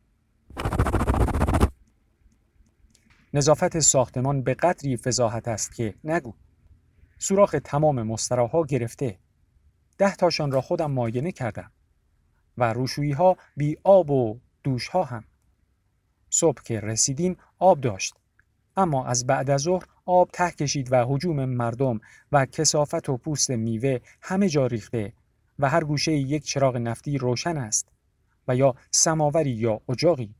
نظافت 3.34 3.78
ساختمان 3.78 4.42
به 4.42 4.54
قدری 4.54 4.96
فضاحت 4.96 5.48
است 5.48 5.74
که 5.74 5.94
نگو. 6.04 6.34
سوراخ 7.18 7.56
تمام 7.64 8.02
مستراها 8.02 8.62
گرفته. 8.62 9.18
ده 9.98 10.14
تاشان 10.14 10.52
را 10.52 10.60
خودم 10.60 10.90
معاینه 10.90 11.32
کردم 11.32 11.70
و 12.58 12.72
روشویی 12.72 13.12
ها 13.12 13.36
بی 13.56 13.76
آب 13.84 14.10
و 14.10 14.38
دوش 14.62 14.88
ها 14.88 15.04
هم. 15.04 15.24
صبح 16.30 16.62
که 16.62 16.80
رسیدیم 16.80 17.36
آب 17.58 17.80
داشت. 17.80 18.14
اما 18.76 19.06
از 19.06 19.26
بعد 19.26 19.50
از 19.50 19.60
ظهر 19.60 19.86
آب 20.06 20.30
ته 20.32 20.50
کشید 20.50 20.92
و 20.92 21.04
حجوم 21.08 21.44
مردم 21.44 22.00
و 22.32 22.46
کسافت 22.46 23.08
و 23.08 23.16
پوست 23.16 23.50
میوه 23.50 23.98
همه 24.22 24.48
جا 24.48 24.66
ریخته 24.66 25.12
و 25.58 25.68
هر 25.68 25.84
گوشه 25.84 26.12
یک 26.12 26.44
چراغ 26.44 26.76
نفتی 26.76 27.18
روشن 27.18 27.56
است 27.56 27.88
و 28.48 28.56
یا 28.56 28.74
سماوری 28.90 29.50
یا 29.50 29.80
اجاقی. 29.88 30.34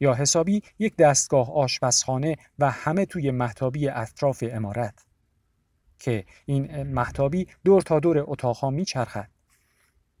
یا 0.00 0.14
حسابی 0.14 0.62
یک 0.78 0.96
دستگاه 0.96 1.52
آشپزخانه 1.52 2.36
و 2.58 2.70
همه 2.70 3.06
توی 3.06 3.30
محتابی 3.30 3.88
اطراف 3.88 4.44
امارت. 4.50 5.04
که 5.98 6.24
این 6.46 6.82
محتابی 6.82 7.46
دور 7.64 7.82
تا 7.82 8.00
دور 8.00 8.24
اتاقها 8.26 8.70
میچرخد. 8.70 9.28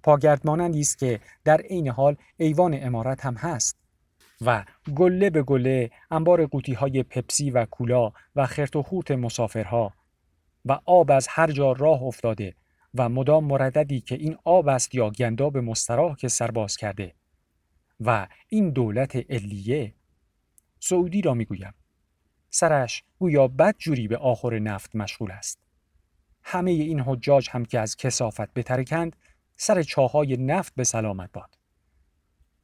پاگرد 0.02 0.40
مانندی 0.44 0.80
است 0.80 0.98
که 0.98 1.20
در 1.44 1.60
عین 1.60 1.88
حال 1.88 2.16
ایوان 2.36 2.78
امارت 2.82 3.24
هم 3.24 3.34
هست 3.34 3.76
و 4.40 4.64
گله 4.94 5.30
به 5.30 5.42
گله 5.42 5.90
انبار 6.10 6.46
قوطی 6.46 6.72
های 6.72 7.02
پپسی 7.02 7.50
و 7.50 7.64
کولا 7.64 8.12
و 8.36 8.46
خرت 8.46 8.76
و 8.76 8.82
خوت 8.82 9.10
مسافرها 9.10 9.92
و 10.64 10.80
آب 10.84 11.10
از 11.10 11.26
هر 11.30 11.52
جا 11.52 11.72
راه 11.72 12.02
افتاده 12.02 12.54
و 12.94 13.08
مدام 13.08 13.44
مرددی 13.44 14.00
که 14.00 14.14
این 14.14 14.36
آب 14.44 14.68
است 14.68 14.94
یا 14.94 15.10
گنداب 15.10 15.58
مستراح 15.58 16.16
که 16.16 16.28
سرباز 16.28 16.76
کرده 16.76 17.14
و 18.00 18.28
این 18.48 18.70
دولت 18.70 19.16
علیه 19.16 19.94
سعودی 20.80 21.22
را 21.22 21.34
می‌گویم. 21.34 21.74
سرش 22.50 23.04
گویا 23.18 23.48
بد 23.48 23.74
جوری 23.78 24.08
به 24.08 24.16
آخر 24.16 24.58
نفت 24.58 24.96
مشغول 24.96 25.30
است. 25.30 25.58
همه 26.42 26.70
این 26.70 27.00
حجاج 27.00 27.48
هم 27.50 27.64
که 27.64 27.80
از 27.80 27.96
کسافت 27.96 28.54
بترکند 28.54 29.16
سر 29.56 29.82
چاهای 29.82 30.36
نفت 30.36 30.74
به 30.74 30.84
سلامت 30.84 31.32
باد. 31.32 31.58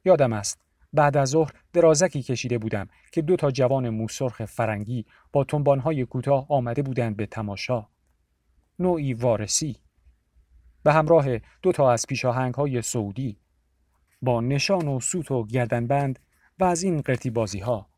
یادم 0.05 0.33
است 0.33 0.59
بعد 0.93 1.17
از 1.17 1.29
ظهر 1.29 1.53
درازکی 1.73 2.23
کشیده 2.23 2.59
بودم 2.59 2.89
که 3.13 3.23
دو 3.23 3.37
تا 3.37 3.51
جوان 3.51 3.89
موسرخ 3.89 4.45
فرنگی 4.45 5.07
با 5.33 5.45
تنبانهای 5.45 6.05
کوتاه 6.05 6.47
آمده 6.49 6.83
بودند 6.83 7.17
به 7.17 7.27
تماشا. 7.27 7.87
نوعی 8.79 9.15
وارسی. 9.15 9.77
به 10.83 10.93
همراه 10.93 11.39
دو 11.63 11.73
تا 11.73 11.93
از 11.93 12.07
پیشاهنگ 12.07 12.55
های 12.55 12.83
سعودی 12.83 13.42
با 14.23 14.41
نشان 14.41 14.89
و 14.89 15.01
سوت 15.01 15.31
و 15.31 15.47
گردنبند 15.47 16.19
و 16.59 16.65
از 16.65 16.83
این 16.83 17.01
قرتی 17.01 17.31
بازی 17.31 17.59
ها. 17.59 17.89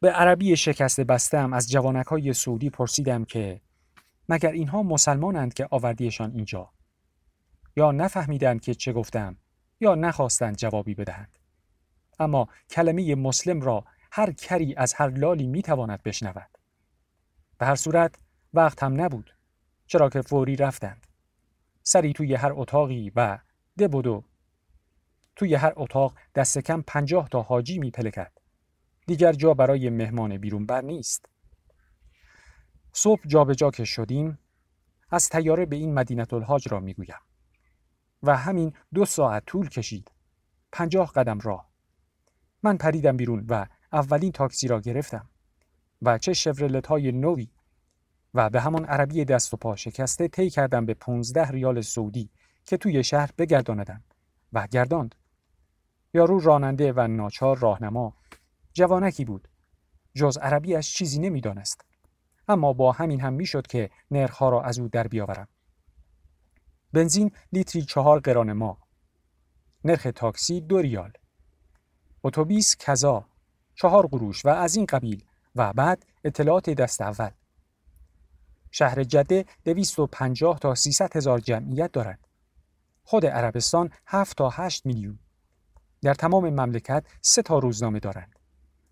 به 0.00 0.10
عربی 0.10 0.56
شکسته 0.56 1.04
بستم 1.04 1.52
از 1.52 1.70
جوانک 1.70 2.06
های 2.06 2.32
سعودی 2.32 2.70
پرسیدم 2.70 3.24
که 3.24 3.60
مگر 4.28 4.52
اینها 4.52 4.82
مسلمانند 4.82 5.54
که 5.54 5.68
آوردیشان 5.70 6.30
اینجا؟ 6.30 6.70
یا 7.76 7.92
نفهمیدند 7.92 8.60
که 8.60 8.74
چه 8.74 8.92
گفتم 8.92 9.36
یا 9.80 9.94
نخواستند 9.94 10.56
جوابی 10.56 10.94
بدهند. 10.94 11.38
اما 12.18 12.48
کلمه 12.70 13.14
مسلم 13.14 13.60
را 13.60 13.84
هر 14.12 14.32
کری 14.32 14.74
از 14.76 14.94
هر 14.94 15.08
لالی 15.08 15.46
می‌تواند 15.46 16.02
بشنود. 16.02 16.58
به 17.58 17.66
هر 17.66 17.74
صورت 17.74 18.14
وقت 18.54 18.82
هم 18.82 19.00
نبود 19.00 19.34
چرا 19.86 20.08
که 20.08 20.22
فوری 20.22 20.56
رفتند. 20.56 21.06
سری 21.82 22.12
توی 22.12 22.34
هر 22.34 22.52
اتاقی 22.54 23.12
و 23.16 23.38
ده 23.76 23.88
بدو 23.88 24.24
توی 25.36 25.54
هر 25.54 25.72
اتاق 25.76 26.14
دست 26.34 26.58
کم 26.58 26.82
پنجاه 26.86 27.28
تا 27.28 27.42
حاجی 27.42 27.78
میپلکد 27.78 28.32
دیگر 29.06 29.32
جا 29.32 29.54
برای 29.54 29.90
مهمان 29.90 30.38
بیرون 30.38 30.66
بر 30.66 30.80
نیست. 30.80 31.26
صبح 32.92 33.22
جابجا 33.26 33.54
جا 33.54 33.70
که 33.70 33.84
شدیم 33.84 34.38
از 35.10 35.28
تیاره 35.28 35.66
به 35.66 35.76
این 35.76 35.94
مدینت 35.94 36.32
الحاج 36.32 36.68
را 36.68 36.80
می‌گویم 36.80 37.20
و 38.22 38.36
همین 38.36 38.72
دو 38.94 39.04
ساعت 39.04 39.46
طول 39.46 39.68
کشید. 39.68 40.10
پنجاه 40.72 41.12
قدم 41.12 41.38
راه. 41.38 41.70
من 42.62 42.76
پریدم 42.76 43.16
بیرون 43.16 43.46
و 43.48 43.66
اولین 43.92 44.32
تاکسی 44.32 44.68
را 44.68 44.80
گرفتم 44.80 45.28
و 46.02 46.18
چه 46.18 46.32
شفرلت 46.32 46.86
های 46.86 47.12
نوی 47.12 47.48
و 48.34 48.50
به 48.50 48.60
همان 48.60 48.84
عربی 48.84 49.24
دست 49.24 49.54
و 49.54 49.56
پا 49.56 49.76
شکسته 49.76 50.28
طی 50.28 50.50
کردم 50.50 50.86
به 50.86 50.94
15 50.94 51.50
ریال 51.50 51.80
سعودی 51.80 52.30
که 52.64 52.76
توی 52.76 53.04
شهر 53.04 53.30
بگرداندم 53.38 54.04
و 54.52 54.66
گرداند. 54.66 55.14
یارو 56.14 56.40
راننده 56.40 56.92
و 56.92 57.06
ناچار 57.06 57.58
راهنما. 57.58 58.16
جوانکی 58.72 59.24
بود. 59.24 59.48
جز 60.14 60.36
عربیش 60.36 60.94
چیزی 60.94 61.20
نمی‌دانست. 61.20 61.84
اما 62.48 62.72
با 62.72 62.92
همین 62.92 63.20
هم 63.20 63.32
می‌شد 63.32 63.66
که 63.66 63.90
نرخها 64.10 64.48
را 64.48 64.62
از 64.62 64.78
او 64.78 64.88
در 64.88 65.08
بیاورم. 65.08 65.48
بنزین 66.92 67.30
لیتری 67.52 67.82
چهار 67.82 68.20
قران 68.20 68.52
ما. 68.52 68.78
نرخ 69.84 70.06
تاکسی 70.14 70.60
دو 70.60 70.78
ریال. 70.78 71.12
اتوبیس 72.24 72.76
کذا 72.76 73.26
چهار 73.74 74.06
قروش 74.06 74.44
و 74.44 74.48
از 74.48 74.76
این 74.76 74.86
قبیل. 74.86 75.24
و 75.56 75.72
بعد 75.72 76.06
اطلاعات 76.24 76.70
دست 76.70 77.00
اول. 77.00 77.30
شهر 78.70 79.04
جده 79.04 79.44
250 79.64 80.58
تا 80.58 80.74
300 80.74 81.16
هزار 81.16 81.38
جمعیت 81.38 81.92
دارد. 81.92 82.28
خود 83.02 83.26
عربستان 83.26 83.90
7 84.06 84.36
تا 84.36 84.50
8 84.50 84.86
میلیون. 84.86 85.18
در 86.04 86.14
تمام 86.14 86.50
مملکت 86.50 87.06
سه 87.20 87.42
تا 87.42 87.58
روزنامه 87.58 88.00
دارند. 88.00 88.38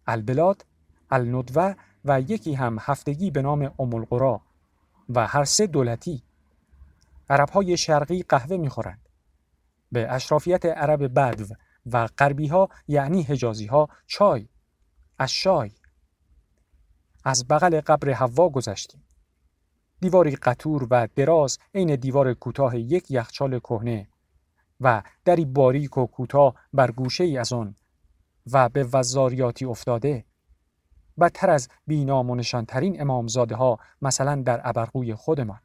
البلاد 0.06 0.64
الندوه 1.10 1.74
و 2.04 2.20
یکی 2.20 2.54
هم 2.54 2.76
هفتگی 2.80 3.30
به 3.30 3.42
نام 3.42 3.74
ام 3.78 3.94
القرا 3.94 4.40
و 5.08 5.26
هر 5.26 5.44
سه 5.44 5.66
دولتی. 5.66 6.22
عرب 7.30 7.50
های 7.50 7.76
شرقی 7.76 8.22
قهوه 8.22 8.56
می‌خورند. 8.56 9.08
به 9.92 10.12
اشرافیت 10.12 10.66
عرب 10.66 11.18
بدو 11.18 11.54
و 11.92 12.08
غربی 12.18 12.46
ها 12.46 12.68
یعنی 12.88 13.22
حجازی 13.22 13.66
ها 13.66 13.88
چای 14.06 14.48
از 15.18 15.32
شای. 15.32 15.70
از 17.24 17.48
بغل 17.48 17.80
قبر 17.80 18.12
حوا 18.12 18.48
گذشتیم. 18.48 19.02
دیواری 20.00 20.36
قطور 20.36 20.86
و 20.90 21.08
دراز 21.16 21.58
عین 21.74 21.96
دیوار 21.96 22.34
کوتاه 22.34 22.76
یک 22.76 23.10
یخچال 23.10 23.58
کهنه 23.58 24.08
و 24.82 25.02
دری 25.24 25.44
باریک 25.44 25.98
و 25.98 26.06
کوتاه 26.06 26.54
بر 26.72 26.90
گوشه 26.90 27.24
ای 27.24 27.38
از 27.38 27.52
آن 27.52 27.74
و 28.52 28.68
به 28.68 28.88
وزاریاتی 28.92 29.64
افتاده. 29.64 30.24
بدتر 31.20 31.50
از 31.50 31.68
بینام 31.86 32.30
و 32.30 32.34
نشانترین 32.34 33.00
امامزاده 33.00 33.56
ها 33.56 33.78
مثلا 34.02 34.42
در 34.42 34.60
ابرقوی 34.64 35.14
خودمان. 35.14 35.60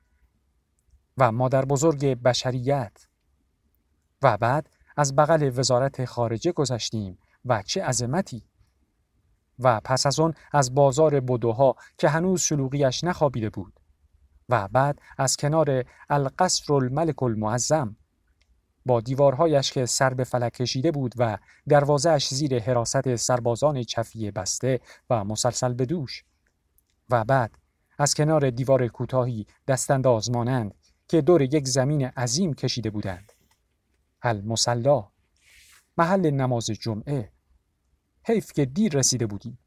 و 1.18 1.32
مادر 1.32 1.66
بزرگ 1.66 2.06
بشریت. 2.06 3.08
و 4.22 4.38
بعد 4.38 4.70
از 4.98 5.16
بغل 5.16 5.52
وزارت 5.56 6.06
خارجه 6.06 6.52
گذشتیم 6.52 7.18
و 7.46 7.62
چه 7.62 7.84
عظمتی. 7.84 8.44
و 9.60 9.82
پس 9.84 10.06
از 10.06 10.20
آن 10.20 10.34
از 10.52 10.76
بازار 10.76 11.20
بدوها 11.20 11.76
که 11.98 12.10
هنوز 12.10 12.42
شلوغیش 12.42 13.04
نخوابیده 13.04 13.50
بود. 13.50 13.80
و 14.50 14.68
بعد 14.68 15.02
از 15.18 15.38
کنار 15.38 15.86
القصر 16.10 16.74
الملک 16.74 17.24
المعظم. 17.24 17.96
با 18.88 19.02
دیوارهایش 19.02 19.72
که 19.72 19.86
سر 19.86 20.14
به 20.14 20.24
فلک 20.24 20.54
کشیده 20.54 20.92
بود 20.92 21.14
و 21.18 21.38
دروازهش 21.70 22.34
زیر 22.34 22.60
حراست 22.60 23.16
سربازان 23.16 23.84
چفیه 23.84 24.32
بسته 24.32 24.80
و 25.10 25.24
مسلسل 25.24 25.74
به 25.74 25.86
دوش. 25.86 26.24
و 27.10 27.24
بعد 27.24 27.58
از 27.98 28.14
کنار 28.14 28.50
دیوار 28.50 28.88
کوتاهی 28.88 29.48
دستانداز 29.68 30.32
مانند 30.32 30.74
که 31.08 31.22
دور 31.22 31.42
یک 31.42 31.68
زمین 31.68 32.06
عظیم 32.06 32.54
کشیده 32.54 32.90
بودند. 32.90 33.32
المسلا 34.22 35.08
محل 35.98 36.30
نماز 36.30 36.66
جمعه. 36.66 37.32
حیف 38.24 38.54
که 38.54 38.66
دیر 38.66 38.98
رسیده 38.98 39.26
بودیم. 39.26 39.60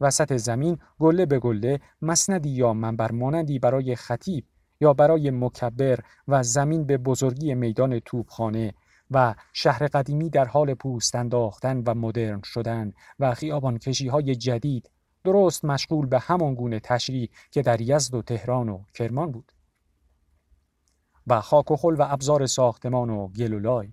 وسط 0.00 0.36
زمین 0.36 0.78
گله 0.98 1.26
به 1.26 1.38
گله 1.38 1.80
مسندی 2.02 2.50
یا 2.50 2.72
منبر 2.72 3.12
مانندی 3.12 3.58
برای 3.58 3.96
خطیب 3.96 4.44
یا 4.80 4.92
برای 4.92 5.30
مکبر 5.30 5.98
و 6.28 6.42
زمین 6.42 6.84
به 6.84 6.98
بزرگی 6.98 7.54
میدان 7.54 7.98
توپخانه 7.98 8.74
و 9.10 9.34
شهر 9.52 9.86
قدیمی 9.86 10.30
در 10.30 10.44
حال 10.44 10.74
پوست 10.74 11.14
انداختن 11.14 11.82
و 11.86 11.94
مدرن 11.94 12.42
شدن 12.44 12.92
و 13.18 13.34
خیابان 13.34 13.78
کشی 13.78 14.08
های 14.08 14.34
جدید 14.34 14.90
درست 15.24 15.64
مشغول 15.64 16.06
به 16.06 16.18
همان 16.18 16.54
گونه 16.54 16.80
تشریح 16.80 17.28
که 17.50 17.62
در 17.62 17.80
یزد 17.80 18.14
و 18.14 18.22
تهران 18.22 18.68
و 18.68 18.82
کرمان 18.94 19.32
بود. 19.32 19.52
و 21.26 21.40
خاک 21.40 21.70
و 21.70 21.76
خل 21.76 21.94
و 21.98 22.02
ابزار 22.02 22.46
ساختمان 22.46 23.10
و 23.10 23.28
گلولای 23.28 23.92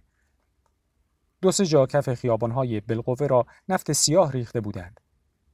دو 1.42 1.52
سه 1.52 1.66
جا 1.66 1.86
کف 1.86 2.14
خیابانهای 2.14 2.80
بلقوه 2.80 3.28
را 3.28 3.46
نفت 3.70 3.92
سیاه 3.92 4.32
ریخته 4.32 4.62
بودند. 4.62 5.00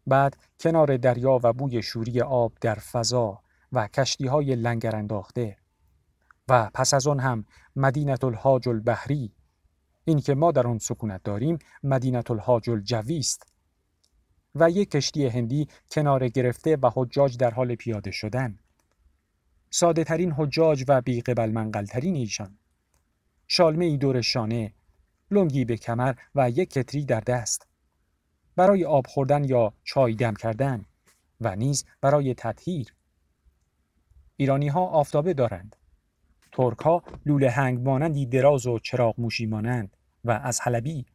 بعد 0.07 0.37
کنار 0.59 0.97
دریا 0.97 1.39
و 1.43 1.53
بوی 1.53 1.81
شوری 1.81 2.21
آب 2.21 2.53
در 2.61 2.75
فضا 2.75 3.39
و 3.73 3.87
کشتی 3.87 4.27
های 4.27 4.55
لنگر 4.55 4.95
انداخته 4.95 5.57
و 6.47 6.69
پس 6.73 6.93
از 6.93 7.07
آن 7.07 7.19
هم 7.19 7.45
مدینت 7.75 8.23
الحاج 8.23 8.69
البحری. 8.69 9.31
این 10.05 10.19
که 10.19 10.35
ما 10.35 10.51
در 10.51 10.67
آن 10.67 10.77
سکونت 10.77 11.23
داریم 11.23 11.59
مدینت 11.83 12.31
الحاج 12.31 12.69
الجوی 12.69 13.17
است. 13.17 13.53
و 14.55 14.69
یک 14.69 14.91
کشتی 14.91 15.27
هندی 15.27 15.67
کنار 15.91 16.27
گرفته 16.27 16.77
و 16.81 16.91
حجاج 16.95 17.37
در 17.37 17.51
حال 17.51 17.75
پیاده 17.75 18.11
شدن. 18.11 18.59
ساده 19.69 20.03
ترین 20.03 20.31
حجاج 20.31 20.85
و 20.87 21.01
بیقبل 21.01 21.51
منقل 21.51 21.85
ترین 21.85 22.15
ایشان. 22.15 22.57
شالمه 23.47 23.85
ای 23.85 23.97
دور 23.97 24.21
شانه 24.21 24.73
لنگی 25.31 25.65
به 25.65 25.77
کمر 25.77 26.15
و 26.35 26.49
یک 26.49 26.69
کتری 26.69 27.05
در 27.05 27.19
دست. 27.19 27.67
برای 28.55 28.85
آب 28.85 29.07
خوردن 29.07 29.43
یا 29.43 29.73
چای 29.83 30.15
دم 30.15 30.33
کردن 30.33 30.85
و 31.41 31.55
نیز 31.55 31.85
برای 32.01 32.33
تطهیر. 32.33 32.93
ایرانی 34.37 34.67
ها 34.67 34.85
آفتابه 34.85 35.33
دارند. 35.33 35.75
ترک 36.51 36.79
ها 36.79 37.03
لوله 37.25 37.49
هنگ 37.49 37.79
مانندی 37.79 38.25
دراز 38.25 38.67
و 38.67 38.79
چراغ 38.79 39.15
موشی 39.17 39.45
مانند 39.45 39.97
و 40.23 40.31
از 40.31 40.61
حلبی. 40.61 41.05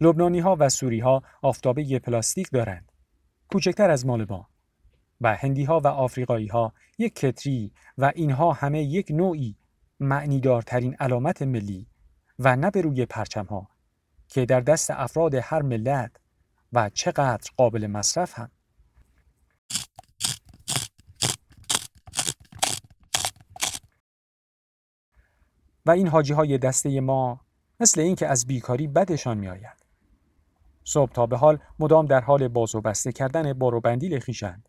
لبنانی 0.00 0.40
ها 0.40 0.56
و 0.58 0.68
سوری 0.68 1.00
ها 1.00 1.22
آفتابه 1.42 1.98
پلاستیک 1.98 2.50
دارند. 2.50 2.92
کوچکتر 3.50 3.90
از 3.90 4.06
مال 4.06 4.26
ما. 4.28 4.48
و 5.20 5.36
هندی 5.36 5.64
ها 5.64 5.80
و 5.80 5.86
آفریقایی 5.86 6.46
ها 6.46 6.72
یک 6.98 7.14
کتری 7.14 7.72
و 7.98 8.12
اینها 8.14 8.52
همه 8.52 8.82
یک 8.82 9.10
نوعی 9.10 9.56
معنیدارترین 10.00 10.94
علامت 10.94 11.42
ملی 11.42 11.86
و 12.38 12.56
نه 12.56 12.70
به 12.70 12.80
روی 12.80 13.06
پرچم 13.06 13.44
ها 13.44 13.68
که 14.28 14.46
در 14.46 14.60
دست 14.60 14.90
افراد 14.90 15.34
هر 15.34 15.62
ملت 15.62 16.16
و 16.72 16.90
چقدر 16.94 17.50
قابل 17.56 17.86
مصرف 17.86 18.38
هم. 18.38 18.50
و 25.86 25.90
این 25.90 26.08
حاجی 26.08 26.32
های 26.32 26.58
دسته 26.58 27.00
ما 27.00 27.40
مثل 27.80 28.00
اینکه 28.00 28.26
از 28.26 28.46
بیکاری 28.46 28.86
بدشان 28.86 29.38
می 29.38 29.48
آید. 29.48 29.80
صبح 30.84 31.12
تا 31.12 31.26
به 31.26 31.36
حال 31.36 31.58
مدام 31.78 32.06
در 32.06 32.20
حال 32.20 32.48
باز 32.48 32.74
و 32.74 32.80
بسته 32.80 33.12
کردن 33.12 33.52
بار 33.52 33.80
بندیل 33.80 34.18
خیشند. 34.18 34.68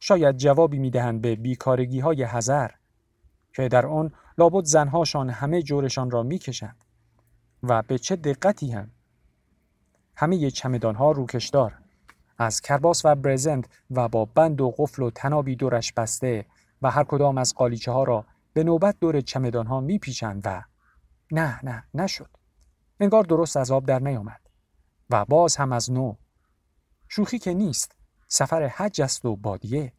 شاید 0.00 0.36
جوابی 0.36 0.78
می 0.78 0.90
دهند 0.90 1.20
به 1.20 1.36
بیکارگی 1.36 2.00
های 2.00 2.22
هزر 2.22 2.70
که 3.54 3.68
در 3.68 3.86
آن 3.86 4.12
لابد 4.38 4.64
زنهاشان 4.64 5.30
همه 5.30 5.62
جورشان 5.62 6.10
را 6.10 6.22
می 6.22 6.38
کشند 6.38 6.84
و 7.62 7.82
به 7.82 7.98
چه 7.98 8.16
دقتی 8.16 8.72
هم 8.72 8.90
همه 10.16 10.50
چمدان 10.50 10.94
ها 10.94 11.10
روکشدار 11.10 11.74
از 12.38 12.60
کرباس 12.60 13.04
و 13.04 13.14
برزنت 13.14 13.68
و 13.90 14.08
با 14.08 14.24
بند 14.24 14.60
و 14.60 14.74
قفل 14.78 15.02
و 15.02 15.10
تنابی 15.10 15.56
دورش 15.56 15.92
بسته 15.92 16.46
و 16.82 16.90
هر 16.90 17.04
کدام 17.04 17.38
از 17.38 17.54
قالیچه 17.54 17.92
ها 17.92 18.04
را 18.04 18.24
به 18.56 18.64
نوبت 18.64 18.96
دور 19.00 19.20
چمدان 19.20 19.66
ها 19.66 19.80
میپیچند 19.80 20.42
و 20.44 20.62
نه 21.30 21.60
نه 21.64 21.84
نشد. 21.94 22.30
انگار 23.00 23.24
درست 23.24 23.56
از 23.56 23.70
آب 23.70 23.86
در 23.86 23.98
نیامد. 23.98 24.40
و 25.10 25.24
باز 25.24 25.56
هم 25.56 25.72
از 25.72 25.92
نو. 25.92 26.14
شوخی 27.08 27.38
که 27.38 27.54
نیست 27.54 27.96
سفر 28.28 28.66
حج 28.66 29.02
است 29.02 29.24
و 29.24 29.36
بادیه. 29.36 29.92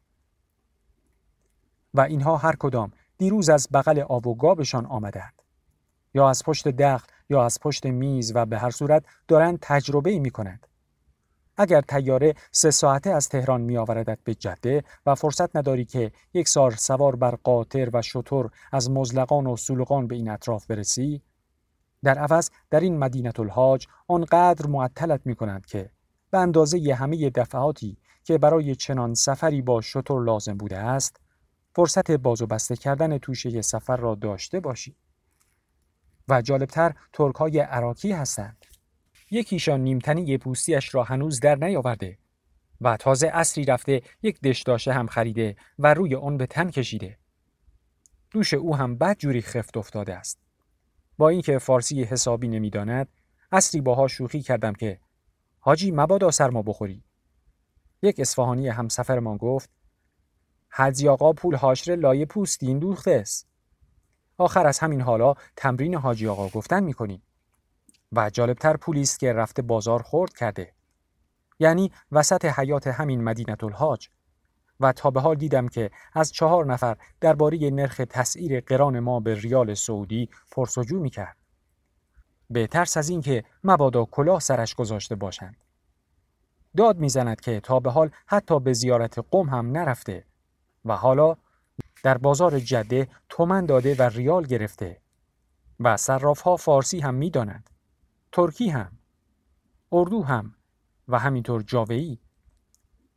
و 1.94 2.02
اینها 2.02 2.38
هر 2.38 2.56
کدام 2.56 2.92
دیروز 3.18 3.50
از 3.50 3.68
بغل 3.74 4.00
آب 4.00 4.28
و 4.28 4.36
گابشان 4.36 4.86
آمدند. 4.86 5.42
یا 6.14 6.30
از 6.30 6.44
پشت 6.44 6.68
دخت 6.68 7.14
یا 7.30 7.46
از 7.46 7.60
پشت 7.60 7.86
میز 7.86 8.32
و 8.36 8.46
به 8.46 8.60
هر 8.60 8.70
صورت 8.70 9.06
دارند 9.28 9.60
تجربه 9.62 10.20
می 10.20 10.30
کنند. 10.30 10.68
اگر 11.58 11.82
تیاره 11.82 12.34
سه 12.52 12.72
ساعته 12.72 13.10
از 13.10 13.30
تهران 13.30 13.62
می 13.62 13.78
آوردد 13.78 14.20
به 14.24 14.36
جده 14.36 14.84
و 15.06 15.16
فرصت 15.16 15.56
نداری 15.56 15.86
که 15.86 16.12
یک 16.34 16.48
سار 16.48 16.72
سوار 16.72 17.16
بر 17.16 17.36
قاطر 17.36 17.90
و 17.94 18.02
شطور 18.02 18.50
از 18.72 18.92
مزلقان 18.92 19.48
و 19.48 19.58
سولقان 19.58 20.08
به 20.08 20.16
این 20.16 20.30
اطراف 20.30 20.66
برسی 20.66 21.22
در 22.04 22.18
عوض 22.18 22.50
در 22.70 22.80
این 22.80 22.98
مدینت 22.98 23.40
الحاج 23.40 23.88
آنقدر 24.08 24.68
معطلت 24.68 25.22
می 25.26 25.36
کنند 25.36 25.66
که 25.66 25.90
به 26.32 26.38
اندازه 26.38 26.94
همه 26.94 27.30
دفعاتی 27.30 27.98
که 28.24 28.38
برای 28.38 28.76
چنان 28.76 29.14
سفری 29.14 29.62
با 29.62 29.82
شطور 29.82 30.24
لازم 30.24 30.58
بوده 30.58 30.78
است 30.78 31.20
فرصت 31.76 32.12
باز 32.12 32.42
و 32.42 32.48
بسته 32.48 32.76
کردن 32.76 33.18
توشه 33.18 33.62
سفر 33.62 33.98
را 33.98 34.16
داشته 34.16 34.60
باشی. 34.60 34.96
و 36.28 36.42
جالبتر 36.42 36.94
ترک 37.14 37.36
های 37.36 37.60
عراقی 37.60 38.12
هستند. 38.12 38.66
یکیشان 39.32 39.82
نیمتنی 39.82 40.38
پوستیش 40.38 40.96
را 40.96 41.04
هنوز 41.04 41.40
در 41.40 41.56
نیاورده 41.56 42.18
و 42.82 42.98
تازه 42.98 43.28
اصری 43.28 43.66
رفته 43.66 44.02
یک 44.22 44.42
دشداشه 44.42 44.94
هم 44.94 45.08
خریده 45.08 45.56
و 45.80 45.94
روی 45.94 46.16
آن 46.16 46.38
به 46.38 46.46
تن 46.46 46.70
کشیده. 46.70 47.18
دوش 48.32 48.54
او 48.54 48.76
هم 48.76 48.98
بد 48.98 49.18
جوری 49.18 49.42
خفت 49.42 49.78
افتاده 49.78 50.16
است. 50.16 50.40
با 51.18 51.30
اینکه 51.30 51.58
فارسی 51.58 52.04
حسابی 52.04 52.48
نمی‌داند، 52.48 53.08
اصری 53.52 53.82
باها 53.82 54.08
شوخی 54.08 54.42
کردم 54.42 54.74
که 54.74 55.00
حاجی 55.60 55.92
مبادا 55.92 56.32
سرما 56.32 56.62
بخوری. 56.62 57.04
یک 58.02 58.20
اصفهانی 58.20 58.68
همسفرمان 58.68 59.38
گفت 59.38 59.70
حجی 60.70 61.08
آقا 61.08 61.34
پول 61.34 61.56
هاشره 61.56 61.96
لایه 61.96 62.26
پوستین 62.26 62.80
دوخته 62.80 63.12
است. 63.12 63.48
آخر 64.38 64.68
از 64.68 64.80
همین 64.80 65.02
حالا 65.02 65.34
تمرین 65.56 65.96
حاجی 65.96 66.28
آقا 66.28 66.50
گفتن 66.50 66.84
می‌کنیم. 66.84 67.22
و 68.12 68.30
جالبتر 68.30 68.78
پولی 68.78 69.02
است 69.02 69.20
که 69.20 69.34
رفته 69.34 69.62
بازار 69.62 70.02
خورد 70.02 70.34
کرده 70.34 70.74
یعنی 71.60 71.92
وسط 72.12 72.46
حیات 72.46 72.88
همین 72.88 73.24
مدینت 73.24 73.64
الحاج 73.64 74.10
و 74.80 74.92
تا 74.92 75.12
به 75.12 75.22
حال 75.22 75.36
دیدم 75.36 75.68
که 75.68 75.92
از 76.14 76.32
چهار 76.32 76.66
نفر 76.66 76.98
درباره 77.22 77.70
نرخ 77.70 78.02
تسعیر 78.10 78.60
قران 78.60 79.00
ما 79.00 79.20
به 79.20 79.36
ریال 79.36 79.74
سعودی 79.74 80.30
پرسجو 80.52 81.00
می 81.00 81.10
کرد. 81.10 81.38
به 82.50 82.68
ترس 82.68 82.98
از 82.98 83.10
اینکه 83.10 83.44
مبادا 83.64 84.06
کلاه 84.06 84.40
سرش 84.40 84.76
گذاشته 84.76 85.16
باشند. 85.16 85.64
داد 86.78 86.98
می‌زند 86.98 87.42
که 87.42 87.60
تا 87.60 87.80
به 87.80 87.92
حال 87.92 88.10
حتی 88.26 88.60
به 88.60 88.74
زیارت 88.74 89.20
قوم 89.20 89.50
هم 89.50 89.72
نرفته 89.72 90.26
و 90.86 90.96
حالا 90.96 91.36
در 92.04 92.18
بازار 92.18 92.60
جده 92.60 93.08
تومن 93.30 93.66
داده 93.66 93.96
و 93.96 94.02
ریال 94.02 94.46
گرفته 94.46 95.02
و 95.80 95.98
صراف 95.98 96.42
ها 96.42 96.56
فارسی 96.56 97.00
هم 97.00 97.14
می‌دانند 97.14 97.70
ترکی 98.32 98.70
هم 98.70 98.92
اردو 99.92 100.24
هم 100.24 100.56
و 101.08 101.20
همینطور 101.20 101.62
جاوهی 101.62 102.20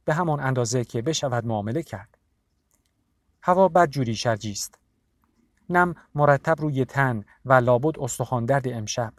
به 0.05 0.15
همان 0.15 0.41
اندازه 0.41 0.85
که 0.85 1.03
بشود 1.03 1.47
معامله 1.47 1.83
کرد. 1.83 2.19
هوا 3.43 3.69
بدجوری 3.69 4.15
شرجی 4.15 4.53
است. 4.53 4.79
نم 5.71 5.95
مرتب 6.15 6.61
روی 6.61 6.85
تن 6.85 7.25
و 7.45 7.53
لابد 7.53 7.99
استخوان 7.99 8.45
درد 8.45 8.69
امشب. 8.69 9.13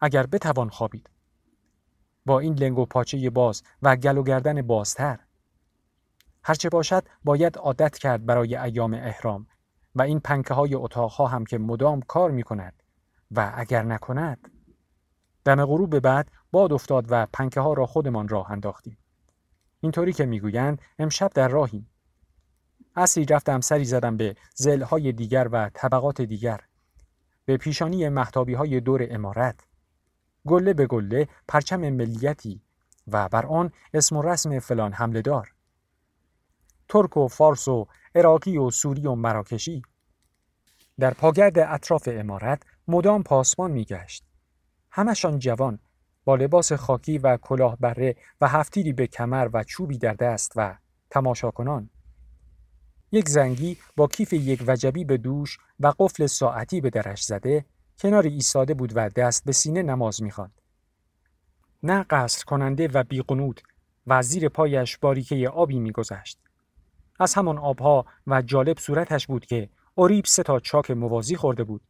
اگر 0.00 0.26
بتوان 0.26 0.68
خوابید. 0.68 1.10
با 2.26 2.40
این 2.40 2.54
لنگ 2.54 2.78
و 2.78 2.86
پاچه 2.86 3.30
باز 3.30 3.62
و 3.82 3.96
گل 3.96 4.18
و 4.18 4.22
گردن 4.22 4.62
بازتر. 4.62 5.18
هرچه 6.44 6.68
باشد 6.68 7.06
باید 7.24 7.58
عادت 7.58 7.98
کرد 7.98 8.26
برای 8.26 8.56
ایام 8.56 8.94
احرام 8.94 9.46
و 9.94 10.02
این 10.02 10.20
پنکه 10.20 10.54
های 10.54 10.74
اتاقها 10.74 11.26
هم 11.26 11.44
که 11.44 11.58
مدام 11.58 12.00
کار 12.00 12.30
می 12.30 12.42
کند 12.42 12.82
و 13.30 13.52
اگر 13.54 13.82
نکند 13.82 14.50
دم 15.44 15.64
غروب 15.64 15.98
بعد 15.98 16.30
باد 16.50 16.72
افتاد 16.72 17.06
و 17.08 17.26
پنکه 17.32 17.60
ها 17.60 17.72
را 17.72 17.86
خودمان 17.86 18.28
راه 18.28 18.50
انداختیم. 18.50 18.98
اینطوری 19.80 20.12
که 20.12 20.26
می‌گویند 20.26 20.82
امشب 20.98 21.30
در 21.34 21.48
راهیم. 21.48 21.90
اصری 22.96 23.24
رفتم 23.24 23.60
سری 23.60 23.84
زدم 23.84 24.16
به 24.16 24.36
های 24.90 25.12
دیگر 25.12 25.48
و 25.52 25.70
طبقات 25.74 26.20
دیگر 26.20 26.60
به 27.44 27.56
پیشانی 27.56 28.08
محتابی 28.08 28.54
های 28.54 28.80
دور 28.80 29.06
امارت. 29.10 29.60
گله 30.46 30.74
به 30.74 30.86
گله 30.86 31.28
پرچم 31.48 31.80
ملیتی 31.90 32.62
و 33.08 33.28
بر 33.28 33.46
آن 33.46 33.72
اسم 33.94 34.16
و 34.16 34.22
رسم 34.22 34.58
فلان 34.58 34.92
حمله 34.92 35.22
دار 35.22 35.52
ترک 36.88 37.16
و 37.16 37.28
فارس 37.28 37.68
و 37.68 37.86
عراقی 38.14 38.56
و 38.56 38.70
سوری 38.70 39.06
و 39.06 39.14
مراکشی. 39.14 39.82
در 40.98 41.14
پاگرد 41.14 41.58
اطراف 41.58 42.08
امارت 42.12 42.62
مدام 42.88 43.22
پاسمان 43.22 43.70
میگشت. 43.70 44.24
همشان 44.90 45.38
جوان 45.38 45.78
با 46.24 46.36
لباس 46.36 46.72
خاکی 46.72 47.18
و 47.18 47.36
کلاه 47.36 47.76
بره 47.76 48.16
و 48.40 48.48
هفتیری 48.48 48.92
به 48.92 49.06
کمر 49.06 49.50
و 49.52 49.64
چوبی 49.64 49.98
در 49.98 50.14
دست 50.14 50.52
و 50.56 50.78
تماشا 51.10 51.50
کنان 51.50 51.90
یک 53.12 53.28
زنگی 53.28 53.76
با 53.96 54.06
کیف 54.06 54.32
یک 54.32 54.64
وجبی 54.66 55.04
به 55.04 55.16
دوش 55.16 55.58
و 55.80 55.92
قفل 55.98 56.26
ساعتی 56.26 56.80
به 56.80 56.90
درش 56.90 57.22
زده 57.22 57.64
کنار 57.98 58.22
ایستاده 58.22 58.74
بود 58.74 58.92
و 58.94 59.08
دست 59.08 59.44
به 59.44 59.52
سینه 59.52 59.82
نماز 59.82 60.22
می‌خواند. 60.22 60.60
نه 61.82 62.02
قصر 62.10 62.44
کننده 62.44 62.88
و 62.88 63.04
بیقنود 63.04 63.60
و 64.06 64.22
زیر 64.22 64.48
پایش 64.48 64.98
باریکه 64.98 65.48
آبی 65.48 65.78
میگذشت. 65.78 66.38
از 67.20 67.34
همان 67.34 67.58
آبها 67.58 68.06
و 68.26 68.42
جالب 68.42 68.78
صورتش 68.78 69.26
بود 69.26 69.46
که 69.46 69.68
اوریب 69.94 70.24
سه 70.24 70.42
تا 70.42 70.60
چاک 70.60 70.90
موازی 70.90 71.36
خورده 71.36 71.64
بود. 71.64 71.82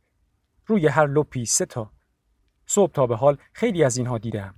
روی 0.67 0.87
هر 0.87 1.07
لپی 1.07 1.45
سه 1.45 1.67
تا. 1.67 1.91
صبح 2.73 2.93
تا 2.93 3.07
به 3.07 3.17
حال 3.17 3.39
خیلی 3.53 3.85
از 3.85 3.97
اینها 3.97 4.19
دیدم. 4.19 4.55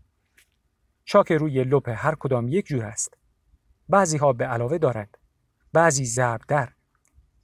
چاک 1.04 1.32
روی 1.32 1.64
لپ 1.64 1.88
هر 1.88 2.14
کدام 2.14 2.48
یک 2.48 2.66
جور 2.66 2.84
است. 2.84 3.16
بعضی 3.88 4.18
ها 4.18 4.32
به 4.32 4.46
علاوه 4.46 4.78
دارند. 4.78 5.16
بعضی 5.72 6.04
ضرب 6.04 6.40
در. 6.48 6.72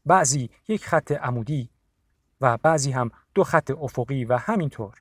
بعضی 0.07 0.51
یک 0.69 0.85
خط 0.85 1.13
عمودی 1.13 1.71
و 2.41 2.57
بعضی 2.57 2.91
هم 2.91 3.11
دو 3.35 3.45
خط 3.45 3.71
افقی 3.71 4.25
و 4.25 4.37
همینطور 4.37 4.95